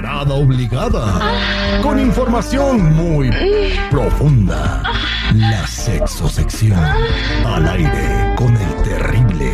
nada 0.00 0.34
obligada, 0.34 1.20
con 1.82 1.98
información 1.98 2.94
muy 2.94 3.30
profunda. 3.90 4.82
La 5.34 5.66
sexosección 5.66 6.78
al 7.44 7.68
aire 7.68 8.34
con 8.36 8.56
el 8.56 8.82
terrible. 8.82 9.52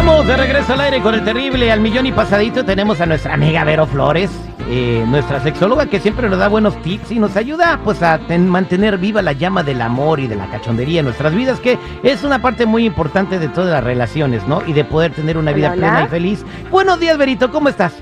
Estamos 0.00 0.26
de 0.26 0.34
regreso 0.38 0.72
al 0.72 0.80
aire 0.80 1.02
con 1.02 1.12
el 1.14 1.22
terrible 1.22 1.70
al 1.70 1.80
millón 1.80 2.06
y 2.06 2.12
pasadito. 2.12 2.64
Tenemos 2.64 3.02
a 3.02 3.06
nuestra 3.06 3.34
amiga 3.34 3.64
Vero 3.64 3.86
Flores, 3.86 4.30
eh, 4.70 5.04
nuestra 5.06 5.40
sexóloga 5.42 5.84
que 5.84 6.00
siempre 6.00 6.26
nos 6.30 6.38
da 6.38 6.48
buenos 6.48 6.74
tips 6.80 7.10
y 7.12 7.18
nos 7.18 7.36
ayuda 7.36 7.78
pues 7.84 8.02
a 8.02 8.18
ten- 8.20 8.48
mantener 8.48 8.96
viva 8.96 9.20
la 9.20 9.32
llama 9.34 9.62
del 9.62 9.82
amor 9.82 10.18
y 10.18 10.26
de 10.26 10.36
la 10.36 10.46
cachondería 10.46 11.00
en 11.00 11.04
nuestras 11.04 11.34
vidas, 11.34 11.60
que 11.60 11.78
es 12.02 12.24
una 12.24 12.40
parte 12.40 12.64
muy 12.64 12.86
importante 12.86 13.38
de 13.38 13.48
todas 13.48 13.68
las 13.72 13.84
relaciones, 13.84 14.48
¿no? 14.48 14.62
Y 14.66 14.72
de 14.72 14.84
poder 14.86 15.12
tener 15.12 15.36
una 15.36 15.52
vida 15.52 15.66
Hola, 15.72 15.76
hola. 15.76 15.90
plena 15.92 16.04
y 16.06 16.08
feliz. 16.08 16.46
Buenos 16.70 16.98
días, 16.98 17.18
Verito, 17.18 17.50
¿cómo 17.50 17.68
estás? 17.68 17.92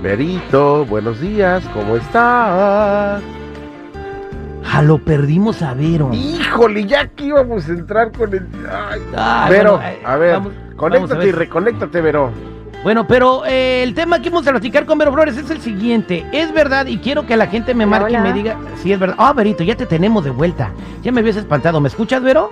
Verito, 0.00 0.84
buenos 0.86 1.20
días, 1.20 1.64
¿cómo 1.74 1.96
estás? 1.96 3.20
Ah, 4.74 4.80
lo 4.82 4.98
perdimos 4.98 5.60
a 5.62 5.74
Vero. 5.74 6.10
Híjole, 6.12 6.86
ya 6.86 7.06
que 7.08 7.24
íbamos 7.26 7.68
a 7.68 7.72
entrar 7.72 8.10
con 8.12 8.32
el... 8.32 8.46
Ay, 8.70 9.00
Ay, 9.14 9.50
Vero, 9.50 9.72
bueno, 9.76 9.88
eh, 9.90 10.02
a 10.04 10.16
ver, 10.16 10.32
vamos- 10.32 10.52
vamos 10.54 10.72
a 10.72 10.76
conéctate 10.76 11.18
ver. 11.18 11.28
y 11.28 11.32
reconéctate, 11.32 12.00
Vero. 12.00 12.30
Bueno, 12.82 13.06
pero 13.06 13.44
eh, 13.46 13.82
el 13.82 13.94
tema 13.94 14.20
que 14.22 14.30
vamos 14.30 14.46
a 14.48 14.50
platicar 14.50 14.86
con 14.86 14.98
Vero 14.98 15.12
Flores 15.12 15.36
es 15.36 15.50
el 15.50 15.60
siguiente. 15.60 16.26
Es 16.32 16.52
verdad, 16.54 16.86
y 16.86 16.98
quiero 16.98 17.26
que 17.26 17.36
la 17.36 17.46
gente 17.48 17.74
me 17.74 17.84
Hola, 17.84 17.98
marque 18.00 18.14
y 18.14 18.18
me 18.18 18.32
diga 18.32 18.56
si 18.82 18.92
es 18.92 18.98
verdad. 18.98 19.14
Ah, 19.18 19.32
Verito, 19.34 19.62
ya 19.62 19.76
te 19.76 19.86
tenemos 19.86 20.24
de 20.24 20.30
vuelta. 20.30 20.70
Ya 21.02 21.12
me 21.12 21.20
habías 21.20 21.36
espantado. 21.36 21.80
¿Me 21.80 21.88
escuchas, 21.88 22.22
Vero? 22.22 22.50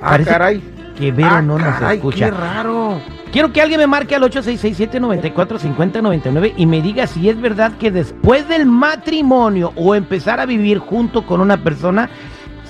Ah, 0.00 0.10
Parece 0.10 0.30
caray. 0.30 0.62
Que 0.96 1.10
Vero 1.10 1.28
ah, 1.32 1.42
no 1.42 1.58
nos 1.58 1.74
caray, 1.74 1.96
escucha. 1.96 2.26
qué 2.26 2.30
raro. 2.30 3.00
Quiero 3.32 3.52
que 3.52 3.60
alguien 3.60 3.80
me 3.80 3.86
marque 3.86 4.14
al 4.14 4.22
8667-945099 4.22 6.54
y 6.56 6.66
me 6.66 6.80
diga 6.80 7.06
si 7.06 7.28
es 7.28 7.40
verdad 7.40 7.72
que 7.78 7.90
después 7.90 8.48
del 8.48 8.66
matrimonio 8.66 9.72
o 9.76 9.94
empezar 9.94 10.40
a 10.40 10.46
vivir 10.46 10.78
junto 10.78 11.26
con 11.26 11.40
una 11.40 11.62
persona, 11.62 12.08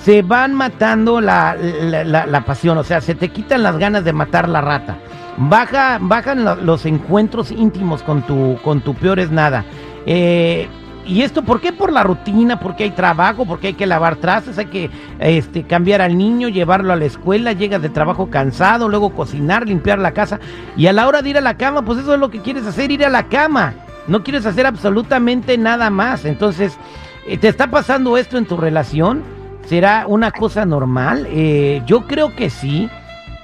se 0.03 0.21
van 0.21 0.53
matando 0.53 1.21
la, 1.21 1.55
la- 1.55 2.25
pasión, 2.45 2.77
o 2.77 2.83
sea, 2.83 3.01
se 3.01 3.15
te 3.15 3.29
quitan 3.29 3.63
las 3.63 3.77
ganas 3.77 4.03
de 4.03 4.13
matar 4.13 4.49
la 4.49 4.61
rata. 4.61 4.97
Baja, 5.37 5.99
bajan 6.01 6.43
lo- 6.43 6.55
los 6.55 6.85
encuentros 6.85 7.51
íntimos 7.51 8.03
con 8.03 8.21
tu, 8.23 8.57
con 8.63 8.81
peor 8.93 9.19
es 9.19 9.31
nada. 9.31 9.63
Eh, 10.05 10.67
¿Y 11.07 11.21
esto 11.21 11.41
por 11.41 11.61
qué? 11.61 11.71
Por 11.71 11.93
la 11.93 12.03
rutina, 12.03 12.59
porque 12.59 12.83
hay 12.83 12.91
trabajo, 12.91 13.45
porque 13.45 13.67
hay 13.67 13.73
que 13.75 13.85
lavar 13.85 14.17
trastes, 14.17 14.57
hay 14.57 14.65
que 14.65 14.89
este, 15.19 15.63
cambiar 15.63 16.01
al 16.01 16.17
niño, 16.17 16.49
llevarlo 16.49 16.91
a 16.91 16.97
la 16.97 17.05
escuela, 17.05 17.53
llegas 17.53 17.81
de 17.81 17.89
trabajo 17.89 18.29
cansado, 18.29 18.89
luego 18.89 19.13
cocinar, 19.13 19.65
limpiar 19.65 19.99
la 19.99 20.11
casa. 20.11 20.39
Y 20.75 20.87
a 20.87 20.93
la 20.93 21.07
hora 21.07 21.21
de 21.21 21.29
ir 21.29 21.37
a 21.37 21.41
la 21.41 21.55
cama, 21.55 21.83
pues 21.83 21.99
eso 21.99 22.13
es 22.13 22.19
lo 22.19 22.29
que 22.29 22.41
quieres 22.41 22.65
hacer, 22.65 22.91
ir 22.91 23.05
a 23.05 23.09
la 23.09 23.23
cama. 23.23 23.73
No 24.07 24.21
quieres 24.23 24.45
hacer 24.45 24.65
absolutamente 24.65 25.57
nada 25.57 25.89
más. 25.89 26.25
Entonces, 26.25 26.77
eh, 27.25 27.37
¿te 27.37 27.47
está 27.47 27.67
pasando 27.67 28.17
esto 28.17 28.37
en 28.37 28.45
tu 28.45 28.57
relación? 28.57 29.23
¿Será 29.65 30.05
una 30.07 30.31
cosa 30.31 30.65
normal? 30.65 31.25
Eh, 31.29 31.81
yo 31.85 32.05
creo 32.05 32.35
que 32.35 32.49
sí. 32.49 32.89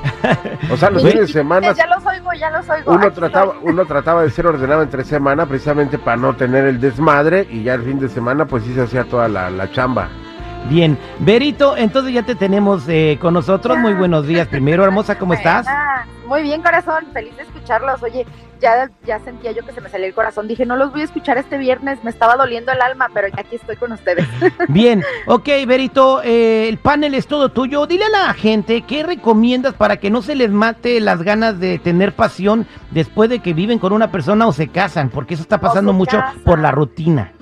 O 0.73 0.77
sea, 0.77 0.91
los 0.91 1.03
fines 1.03 1.27
de 1.27 1.33
semana 1.33 1.73
Ya 1.73 1.87
los 1.87 2.05
oigo, 2.07 2.33
ya 2.33 2.51
los 2.51 2.69
oigo. 2.69 2.93
uno 2.93 3.11
trataba, 3.13 3.55
uno 3.63 3.85
trataba 3.87 4.23
de 4.23 4.31
ser 4.31 4.47
ordenado 4.47 4.83
entre 4.83 5.05
semana 5.05 5.45
precisamente 5.47 5.99
para 5.99 6.17
no 6.17 6.35
tener 6.35 6.65
el 6.67 6.81
desmadre 6.81 7.47
y 7.51 7.63
ya 7.65 7.75
el 7.75 7.83
fin 7.83 7.99
de 7.99 8.09
semana 8.09 8.47
pues 8.47 8.65
sí 8.65 8.73
se 8.75 8.83
hacía 8.83 9.05
toda 9.05 9.29
la, 9.29 9.51
la 9.51 9.71
chamba. 9.71 10.09
Bien, 10.69 10.99
Berito, 11.19 11.77
entonces 11.77 12.15
ya 12.15 12.23
te 12.23 12.35
tenemos 12.35 12.85
eh, 12.89 13.19
con 13.21 13.35
nosotros. 13.35 13.77
Muy 13.79 13.93
buenos 13.93 14.27
días. 14.27 14.49
Primero, 14.49 14.83
hermosa, 14.83 15.19
¿cómo 15.19 15.35
estás? 15.35 15.67
Muy 16.27 16.43
bien, 16.43 16.63
corazón. 16.63 17.05
Feliz 17.13 17.37
de 17.37 17.43
escucharlos. 17.43 18.03
Oye, 18.03 18.25
ya, 18.61 18.91
ya 19.07 19.19
sentía 19.21 19.53
yo 19.53 19.63
que 19.67 19.73
se 19.73 19.83
me 19.83 19.91
salía 19.91 20.07
el 20.07 20.15
corazón. 20.15 20.49
Dije, 20.49 20.65
no 20.65 20.77
los 20.77 20.91
voy 20.91 21.03
a 21.03 21.05
escuchar 21.05 21.37
este 21.37 21.59
viernes. 21.59 22.03
Me 22.03 22.09
estaba 22.11 22.37
doliendo 22.37 22.73
el 22.73 22.81
alma, 22.81 23.11
pero 23.13 23.29
aquí 23.37 23.57
estoy 23.57 23.77
con 23.77 23.93
ustedes. 23.93 24.27
Bien, 24.69 25.05
ok, 25.27 25.49
Berito, 25.67 26.23
eh, 26.23 26.67
el 26.71 26.79
panel 26.79 27.13
es 27.13 27.27
todo 27.27 27.51
tuyo. 27.51 27.87
Dile 27.87 28.07
a 28.07 28.27
la 28.27 28.33
gente 28.33 28.83
qué 28.83 29.03
recomiendas 29.03 29.75
para 29.75 29.99
que 29.99 30.09
no 30.09 30.23
se 30.23 30.35
les 30.35 30.51
mate 30.51 30.99
las 31.01 31.23
ganas 31.23 31.61
de 31.61 31.79
tener 31.79 32.15
pasión 32.15 32.67
después 32.91 33.29
de 33.29 33.41
que 33.41 33.53
viven 33.53 33.79
con 33.79 33.93
una 33.93 34.11
persona 34.11 34.47
o 34.47 34.53
se 34.53 34.69
casan, 34.69 35.11
porque 35.11 35.35
eso 35.35 35.43
está 35.43 35.61
pasando 35.61 35.93
mucho 35.93 36.19
casan. 36.19 36.41
por 36.41 36.59
la 36.59 36.71
rutina. 36.71 37.34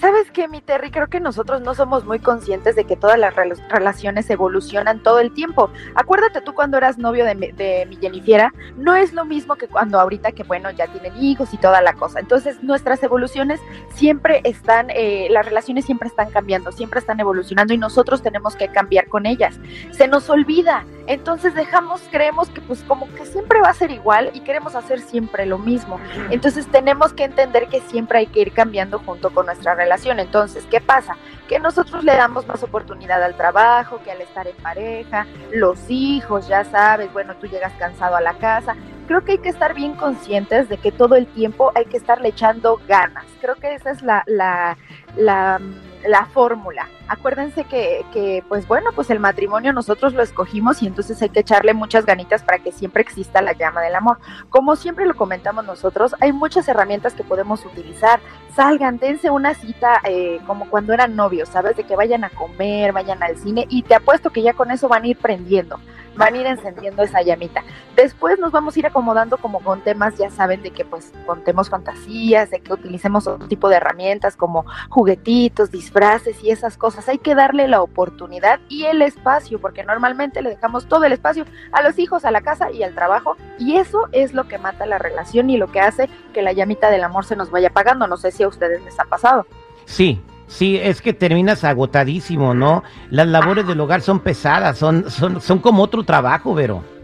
¿Sabes 0.00 0.30
qué, 0.30 0.46
mi 0.46 0.60
Terry? 0.60 0.92
Creo 0.92 1.08
que 1.08 1.18
nosotros 1.18 1.60
no 1.60 1.74
somos 1.74 2.04
muy 2.04 2.20
conscientes 2.20 2.76
de 2.76 2.84
que 2.84 2.94
todas 2.94 3.18
las 3.18 3.34
rel- 3.34 3.60
relaciones 3.68 4.30
evolucionan 4.30 5.02
todo 5.02 5.18
el 5.18 5.32
tiempo. 5.32 5.70
Acuérdate 5.96 6.40
tú 6.40 6.54
cuando 6.54 6.76
eras 6.76 6.98
novio 6.98 7.24
de 7.24 7.34
mi, 7.34 7.50
de 7.50 7.84
mi 7.88 7.96
Jennifiera, 7.96 8.52
no 8.76 8.94
es 8.94 9.12
lo 9.12 9.24
mismo 9.24 9.56
que 9.56 9.66
cuando 9.66 9.98
ahorita 9.98 10.30
que, 10.32 10.44
bueno, 10.44 10.70
ya 10.70 10.86
tienen 10.86 11.16
hijos 11.20 11.52
y 11.52 11.56
toda 11.56 11.82
la 11.82 11.94
cosa. 11.94 12.20
Entonces, 12.20 12.62
nuestras 12.62 13.02
evoluciones 13.02 13.58
siempre 13.94 14.40
están, 14.44 14.86
eh, 14.90 15.26
las 15.30 15.44
relaciones 15.44 15.84
siempre 15.84 16.08
están 16.08 16.30
cambiando, 16.30 16.70
siempre 16.70 17.00
están 17.00 17.18
evolucionando 17.18 17.74
y 17.74 17.78
nosotros 17.78 18.22
tenemos 18.22 18.54
que 18.54 18.68
cambiar 18.68 19.08
con 19.08 19.26
ellas. 19.26 19.58
Se 19.90 20.06
nos 20.06 20.30
olvida. 20.30 20.84
Entonces, 21.08 21.54
dejamos, 21.54 22.02
creemos 22.10 22.50
que 22.50 22.60
pues 22.60 22.84
como 22.84 23.12
que 23.14 23.24
siempre 23.24 23.60
va 23.62 23.70
a 23.70 23.74
ser 23.74 23.90
igual 23.90 24.30
y 24.34 24.40
queremos 24.40 24.74
hacer 24.74 25.00
siempre 25.00 25.46
lo 25.46 25.58
mismo. 25.58 25.98
Entonces 26.30 26.66
tenemos 26.70 27.14
que 27.14 27.24
entender 27.24 27.68
que 27.68 27.80
siempre 27.80 28.18
hay 28.18 28.26
que 28.26 28.40
ir 28.40 28.52
cambiando 28.52 28.98
junto 28.98 29.30
con 29.30 29.46
nuestra 29.46 29.74
relación. 29.74 30.20
Entonces, 30.20 30.66
¿qué 30.70 30.82
pasa? 30.82 31.16
Que 31.48 31.58
nosotros 31.58 32.04
le 32.04 32.14
damos 32.14 32.46
más 32.46 32.62
oportunidad 32.62 33.22
al 33.22 33.34
trabajo, 33.34 34.00
que 34.04 34.10
al 34.10 34.20
estar 34.20 34.46
en 34.46 34.56
pareja, 34.56 35.26
los 35.50 35.78
hijos, 35.88 36.46
ya 36.46 36.64
sabes, 36.64 37.10
bueno, 37.12 37.34
tú 37.36 37.46
llegas 37.46 37.72
cansado 37.78 38.16
a 38.16 38.20
la 38.20 38.34
casa. 38.34 38.76
Creo 39.06 39.24
que 39.24 39.32
hay 39.32 39.38
que 39.38 39.48
estar 39.48 39.72
bien 39.72 39.94
conscientes 39.94 40.68
de 40.68 40.76
que 40.76 40.92
todo 40.92 41.14
el 41.14 41.26
tiempo 41.26 41.72
hay 41.74 41.86
que 41.86 41.96
estarle 41.96 42.28
echando 42.28 42.78
ganas. 42.86 43.24
Creo 43.40 43.54
que 43.54 43.74
esa 43.74 43.90
es 43.90 44.02
la, 44.02 44.22
la, 44.26 44.76
la, 45.16 45.58
la 46.06 46.26
fórmula. 46.26 46.88
Acuérdense 47.08 47.64
que, 47.64 48.04
que, 48.12 48.44
pues 48.48 48.68
bueno, 48.68 48.90
pues 48.94 49.10
el 49.10 49.18
matrimonio 49.18 49.72
nosotros 49.72 50.12
lo 50.12 50.22
escogimos 50.22 50.82
y 50.82 50.86
entonces 50.86 51.20
hay 51.22 51.30
que 51.30 51.40
echarle 51.40 51.72
muchas 51.74 52.04
ganitas 52.04 52.42
para 52.42 52.58
que 52.58 52.72
siempre 52.72 53.02
exista 53.02 53.40
la 53.40 53.52
llama 53.52 53.80
del 53.80 53.94
amor. 53.94 54.18
Como 54.50 54.76
siempre 54.76 55.06
lo 55.06 55.14
comentamos 55.14 55.64
nosotros, 55.64 56.14
hay 56.20 56.32
muchas 56.32 56.68
herramientas 56.68 57.14
que 57.14 57.24
podemos 57.24 57.64
utilizar. 57.64 58.20
Salgan, 58.54 58.98
dense 58.98 59.30
una 59.30 59.54
cita 59.54 60.00
eh, 60.04 60.40
como 60.46 60.68
cuando 60.68 60.92
eran 60.92 61.16
novios, 61.16 61.48
¿sabes? 61.48 61.76
De 61.76 61.84
que 61.84 61.96
vayan 61.96 62.24
a 62.24 62.30
comer, 62.30 62.92
vayan 62.92 63.22
al 63.22 63.36
cine 63.38 63.66
y 63.68 63.82
te 63.82 63.94
apuesto 63.94 64.30
que 64.30 64.42
ya 64.42 64.52
con 64.52 64.70
eso 64.70 64.88
van 64.88 65.04
a 65.04 65.08
ir 65.08 65.16
prendiendo, 65.16 65.78
van 66.18 66.34
a 66.34 66.38
ir 66.38 66.46
encendiendo 66.46 67.02
esa 67.02 67.22
llamita. 67.22 67.64
Después 67.96 68.38
nos 68.38 68.52
vamos 68.52 68.76
a 68.76 68.78
ir 68.78 68.86
acomodando 68.86 69.38
como 69.38 69.60
con 69.60 69.80
temas, 69.80 70.18
ya 70.18 70.30
saben, 70.30 70.62
de 70.62 70.70
que 70.70 70.84
pues 70.84 71.12
contemos 71.24 71.70
fantasías, 71.70 72.50
de 72.50 72.60
que 72.60 72.72
utilicemos 72.72 73.26
otro 73.26 73.48
tipo 73.48 73.68
de 73.68 73.76
herramientas 73.76 74.36
como 74.36 74.66
juguetitos, 74.90 75.70
disfraces 75.70 76.42
y 76.44 76.50
esas 76.50 76.76
cosas. 76.76 77.08
Hay 77.08 77.18
que 77.18 77.34
darle 77.34 77.68
la 77.68 77.80
oportunidad 77.80 78.60
y 78.68 78.84
el 78.84 79.00
espacio, 79.00 79.60
porque 79.60 79.84
normalmente 79.84 80.42
le 80.42 80.50
dejamos 80.50 80.86
todo 80.86 81.04
el 81.04 81.12
espacio 81.12 81.46
a 81.72 81.82
los 81.82 81.98
hijos, 81.98 82.24
a 82.24 82.30
la 82.30 82.42
casa 82.42 82.70
y 82.70 82.82
al 82.82 82.94
trabajo, 82.94 83.36
y 83.58 83.76
eso 83.76 84.08
es 84.12 84.34
lo 84.34 84.48
que 84.48 84.58
mata 84.58 84.84
la 84.86 84.98
relación 84.98 85.48
y 85.50 85.56
lo 85.56 85.68
que 85.68 85.80
hace 85.80 86.10
que 86.34 86.42
la 86.42 86.52
llamita 86.52 86.90
del 86.90 87.04
amor 87.04 87.24
se 87.24 87.36
nos 87.36 87.50
vaya 87.50 87.68
apagando. 87.68 88.06
No 88.06 88.16
sé 88.16 88.32
si 88.32 88.42
a 88.42 88.48
ustedes 88.48 88.82
les 88.82 88.98
ha 88.98 89.04
pasado. 89.04 89.46
Sí, 89.84 90.20
sí, 90.48 90.76
es 90.76 91.00
que 91.00 91.12
terminas 91.12 91.62
agotadísimo, 91.62 92.54
¿no? 92.54 92.82
Las 93.10 93.28
labores 93.28 93.66
del 93.66 93.80
hogar 93.80 94.02
son 94.02 94.20
pesadas, 94.20 94.76
son, 94.78 95.08
son, 95.10 95.40
son 95.40 95.58
como 95.60 95.82
otro 95.82 96.02
trabajo, 96.02 96.54
Vero. 96.54 96.97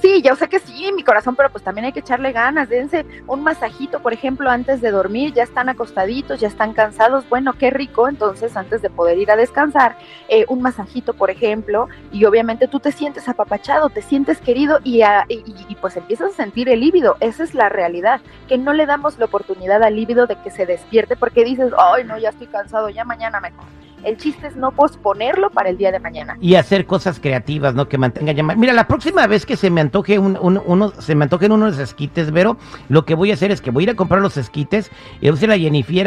Sí, 0.00 0.22
yo 0.22 0.34
sé 0.34 0.48
que 0.48 0.60
sí, 0.60 0.90
mi 0.96 1.02
corazón, 1.02 1.36
pero 1.36 1.50
pues 1.50 1.62
también 1.62 1.84
hay 1.84 1.92
que 1.92 2.00
echarle 2.00 2.32
ganas. 2.32 2.70
Dense 2.70 3.04
un 3.26 3.42
masajito, 3.42 4.00
por 4.00 4.14
ejemplo, 4.14 4.48
antes 4.48 4.80
de 4.80 4.90
dormir. 4.90 5.34
Ya 5.34 5.42
están 5.42 5.68
acostaditos, 5.68 6.40
ya 6.40 6.48
están 6.48 6.72
cansados. 6.72 7.28
Bueno, 7.28 7.52
qué 7.52 7.68
rico. 7.70 8.08
Entonces, 8.08 8.56
antes 8.56 8.80
de 8.80 8.88
poder 8.88 9.18
ir 9.18 9.30
a 9.30 9.36
descansar, 9.36 9.96
eh, 10.28 10.46
un 10.48 10.62
masajito, 10.62 11.12
por 11.12 11.28
ejemplo. 11.30 11.88
Y 12.12 12.24
obviamente 12.24 12.66
tú 12.66 12.80
te 12.80 12.92
sientes 12.92 13.28
apapachado, 13.28 13.90
te 13.90 14.00
sientes 14.00 14.38
querido 14.40 14.78
y, 14.84 15.02
a- 15.02 15.26
y- 15.28 15.44
y, 15.68 15.74
pues 15.74 15.98
empiezas 15.98 16.32
a 16.32 16.36
sentir 16.36 16.70
el 16.70 16.80
líbido. 16.80 17.16
Esa 17.20 17.44
es 17.44 17.54
la 17.54 17.68
realidad. 17.68 18.22
Que 18.48 18.56
no 18.56 18.72
le 18.72 18.86
damos 18.86 19.18
la 19.18 19.26
oportunidad 19.26 19.82
al 19.82 19.96
líbido 19.96 20.26
de 20.26 20.36
que 20.40 20.50
se 20.50 20.64
despierte 20.64 21.14
porque 21.16 21.44
dices, 21.44 21.72
ay, 21.78 22.04
no, 22.04 22.16
ya 22.16 22.30
estoy 22.30 22.46
cansado, 22.46 22.88
ya 22.88 23.04
mañana 23.04 23.38
mejor. 23.40 23.66
El 24.04 24.16
chiste 24.16 24.46
es 24.46 24.56
no 24.56 24.70
posponerlo 24.72 25.50
para 25.50 25.68
el 25.68 25.76
día 25.76 25.92
de 25.92 26.00
mañana. 26.00 26.36
Y 26.40 26.54
hacer 26.54 26.86
cosas 26.86 27.20
creativas, 27.20 27.74
¿no? 27.74 27.88
Que 27.88 27.98
mantengan 27.98 28.34
llamar. 28.34 28.56
Mira, 28.56 28.72
la 28.72 28.86
próxima 28.88 29.26
vez 29.26 29.44
que 29.46 29.56
se 29.56 29.70
me 29.70 29.80
antoje 29.80 30.18
un, 30.18 30.38
un- 30.40 30.60
uno, 30.64 30.92
se 30.98 31.14
me 31.14 31.24
antojen 31.24 31.52
unos 31.52 31.78
esquites, 31.78 32.30
Vero, 32.30 32.56
lo 32.88 33.04
que 33.04 33.14
voy 33.14 33.30
a 33.30 33.34
hacer 33.34 33.50
es 33.50 33.60
que 33.60 33.70
voy 33.70 33.82
a 33.82 33.84
ir 33.84 33.90
a 33.90 33.96
comprar 33.96 34.20
los 34.22 34.36
esquites 34.36 34.90
y 35.20 35.26
voy 35.26 35.28
a 35.28 35.32
decirle 35.32 35.54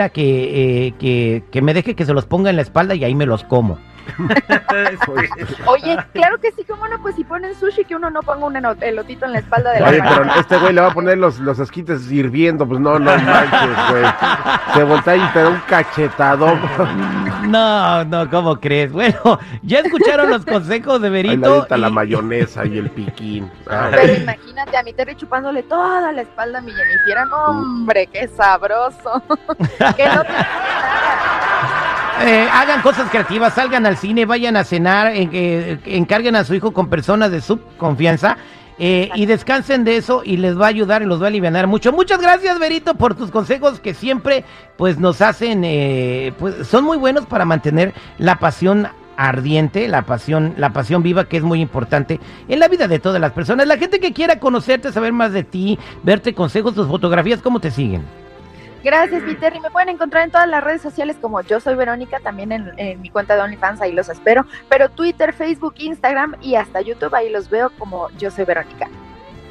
que, 0.10 0.88
eh, 0.88 0.94
que, 1.00 1.44
que 1.52 1.62
me 1.62 1.74
deje 1.74 1.96
que 1.96 2.06
se 2.06 2.14
los 2.14 2.26
ponga 2.26 2.50
en 2.50 2.56
la 2.56 2.62
espalda 2.62 2.96
y 2.96 3.04
ahí 3.04 3.16
me 3.16 3.26
los 3.26 3.44
como. 3.44 3.78
Oye, 5.66 5.98
claro 6.14 6.38
que 6.40 6.52
sí, 6.52 6.64
cómo 6.68 6.88
no, 6.88 7.00
pues 7.02 7.16
si 7.16 7.24
ponen 7.24 7.56
sushi, 7.56 7.86
que 7.86 7.96
uno 7.96 8.10
no 8.10 8.22
ponga 8.22 8.46
un 8.46 8.56
elotito 8.82 9.26
en 9.26 9.34
la 9.34 9.40
espalda 9.40 9.72
de 9.72 9.80
la 9.80 9.88
Oye, 9.90 10.02
pero 10.08 10.24
este 10.40 10.58
güey 10.58 10.74
le 10.74 10.82
va 10.82 10.88
a 10.88 10.94
poner 10.94 11.18
los, 11.18 11.40
los 11.40 11.60
esquites 11.60 12.12
hirviendo, 12.12 12.68
pues 12.68 12.80
no, 12.80 13.00
no 13.00 13.12
manches, 13.18 13.90
güey. 13.90 14.04
Se 14.74 14.84
voltea 14.84 15.16
y 15.16 15.22
te 15.34 15.40
da 15.44 15.50
un 15.50 15.60
cachetadón. 15.68 16.60
No, 17.48 18.04
no, 18.06 18.30
¿cómo 18.30 18.60
crees? 18.60 18.92
Bueno, 18.92 19.40
ya 19.64 19.80
escucharon 19.80 20.30
los 20.30 20.46
consejos 20.46 21.02
de 21.02 21.08
Ahí 21.08 21.14
le 21.14 21.24
Verito. 21.24 21.50
avienta 21.50 21.78
la 21.78 21.90
y- 21.90 21.92
mayonesa 21.92 22.66
y 22.66 22.78
el 22.78 22.90
piquín. 22.90 23.52
Ah, 23.70 23.90
Pero 23.92 24.14
imagínate 24.14 24.78
a 24.78 24.84
mi 24.84 24.94
Terry 24.94 25.16
chupándole 25.16 25.64
toda 25.64 26.12
la 26.12 26.22
espalda 26.22 26.60
a 26.60 26.62
mi 26.62 26.72
Jennifer. 26.72 27.28
No, 27.30 27.46
hombre, 27.46 28.08
qué 28.08 28.28
sabroso. 28.28 29.22
que 29.98 30.06
no 30.08 30.24
te 30.24 30.34
Eh, 32.22 32.48
hagan 32.52 32.82
cosas 32.82 33.10
creativas, 33.10 33.54
salgan 33.54 33.86
al 33.86 33.98
cine, 33.98 34.26
vayan 34.26 34.56
a 34.56 34.64
cenar, 34.64 35.16
en- 35.16 35.30
eh, 35.34 35.80
encarguen 35.86 36.36
a 36.36 36.44
su 36.46 36.54
hijo 36.54 36.72
con 36.72 36.88
personas 36.88 37.32
de 37.32 37.42
su 37.42 37.60
confianza 37.78 38.38
eh, 38.80 39.10
y 39.16 39.26
descansen 39.26 39.84
de 39.84 39.98
eso 39.98 40.22
y 40.24 40.38
les 40.38 40.60
va 40.60 40.66
a 40.66 40.70
ayudar 40.70 41.02
y 41.02 41.06
los 41.06 41.20
va 41.22 41.26
a 41.26 41.28
aliviar 41.28 41.68
mucho. 41.68 41.92
Muchas 41.92 42.22
gracias, 42.22 42.60
Verito, 42.60 42.96
por 42.96 43.16
tus 43.16 43.30
consejos 43.30 43.80
que 43.80 43.94
siempre 43.94 44.46
pues 44.78 45.00
nos 45.00 45.22
hacen, 45.22 45.64
eh, 45.66 46.34
pues 46.40 46.68
son 46.68 46.84
muy 46.86 46.98
buenos 46.98 47.26
para 47.26 47.46
mantener 47.46 47.94
la 48.18 48.40
pasión 48.40 48.88
ardiente, 49.18 49.88
la 49.88 50.04
pasión, 50.04 50.54
la 50.58 50.72
pasión 50.72 51.04
viva 51.04 51.26
que 51.26 51.38
es 51.38 51.44
muy 51.44 51.62
importante 51.62 52.20
en 52.48 52.60
la 52.60 52.68
vida 52.68 52.88
de 52.88 53.00
todas 53.00 53.20
las 53.20 53.32
personas. 53.34 53.68
La 53.68 53.78
gente 53.78 54.00
que 54.00 54.14
quiera 54.14 54.40
conocerte, 54.40 54.92
saber 54.92 55.14
más 55.14 55.34
de 55.34 55.44
ti, 55.44 55.78
verte 56.04 56.34
consejos, 56.34 56.74
tus 56.74 56.88
fotografías, 56.88 57.42
¿cómo 57.42 57.60
te 57.60 57.70
siguen? 57.70 58.04
Gracias, 58.84 59.24
mi 59.24 59.36
Terry. 59.36 59.60
Me 59.62 59.72
pueden 59.72 59.90
encontrar 59.90 60.26
en 60.26 60.32
todas 60.32 60.48
las 60.48 60.64
redes 60.64 60.82
sociales 60.82 61.16
como 61.22 61.40
yo 61.42 61.60
soy 61.60 61.76
Verónica, 61.76 62.20
también 62.20 62.52
en, 62.52 62.72
en 62.78 63.02
mi 63.02 63.10
cuenta 63.10 63.36
de 63.36 63.42
OnlyFans, 63.42 63.82
ahí 63.82 63.94
los 63.94 64.10
espero. 64.10 64.46
Pero 64.70 64.90
Twitter, 64.90 65.34
Facebook, 65.34 65.76
Instagram 65.78 66.36
y 66.42 66.56
hasta 66.56 66.82
YouTube, 66.82 67.16
ahí 67.16 67.30
los 67.30 67.50
veo 67.50 67.72
como 67.80 68.10
yo 68.18 68.30
soy 68.30 68.46
Verónica. 68.46 68.90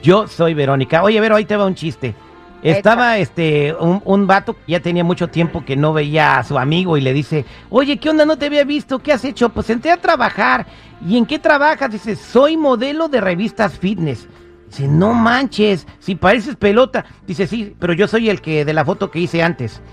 Yo 0.02 0.26
soy 0.26 0.52
Verónica. 0.52 1.02
Oye, 1.02 1.20
Vero, 1.20 1.36
ahí 1.36 1.44
te 1.44 1.56
va 1.56 1.64
un 1.64 1.74
chiste. 1.74 2.14
Estaba 2.62 3.18
este 3.18 3.74
un, 3.74 4.00
un 4.04 4.26
vato 4.26 4.54
que 4.54 4.72
ya 4.72 4.80
tenía 4.80 5.02
mucho 5.02 5.28
tiempo 5.28 5.64
que 5.64 5.74
no 5.74 5.92
veía 5.92 6.38
a 6.38 6.44
su 6.44 6.58
amigo 6.58 6.96
y 6.96 7.00
le 7.00 7.12
dice, 7.12 7.44
oye, 7.70 7.98
¿qué 7.98 8.10
onda? 8.10 8.24
No 8.24 8.36
te 8.36 8.46
había 8.46 8.62
visto, 8.62 9.00
¿qué 9.00 9.12
has 9.12 9.24
hecho? 9.24 9.48
Pues 9.48 9.68
entré 9.70 9.90
a 9.90 9.96
trabajar. 9.96 10.66
¿Y 11.04 11.16
en 11.16 11.26
qué 11.26 11.40
trabajas? 11.40 11.90
Dice, 11.90 12.14
soy 12.14 12.56
modelo 12.56 13.08
de 13.08 13.20
revistas 13.20 13.76
fitness. 13.78 14.28
Dice, 14.72 14.88
no 14.88 15.12
manches, 15.12 15.86
si 15.98 16.14
pareces 16.14 16.56
pelota. 16.56 17.04
Dice, 17.26 17.46
sí, 17.46 17.76
pero 17.78 17.92
yo 17.92 18.08
soy 18.08 18.30
el 18.30 18.40
que 18.40 18.64
de 18.64 18.72
la 18.72 18.86
foto 18.86 19.10
que 19.10 19.18
hice 19.18 19.42
antes. 19.42 19.82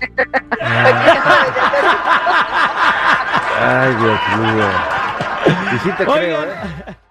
Ay, 3.60 3.94
Dios 3.96 4.20
mío. 4.38 4.68
Y 5.74 5.78
sí 5.80 5.90
te 5.98 6.06
Oigan. 6.06 6.18
creo, 6.18 6.44
¿eh? 6.44 6.96